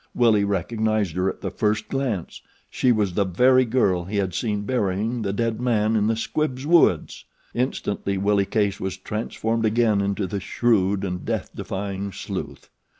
[0.15, 4.63] Willie recognized her at the first glance she was the very girl he had seen
[4.63, 7.23] burying the dead man in the Squibbs woods.
[7.53, 12.71] Instantly Willie Case was transformed again into the shrewd and death defying sleuth.